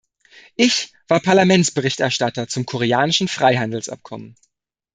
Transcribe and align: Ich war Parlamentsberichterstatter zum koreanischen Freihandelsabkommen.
Ich 0.55 0.93
war 1.07 1.19
Parlamentsberichterstatter 1.19 2.47
zum 2.47 2.65
koreanischen 2.65 3.27
Freihandelsabkommen. 3.27 4.33